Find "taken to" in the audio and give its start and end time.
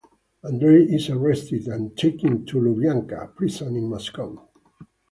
1.95-2.57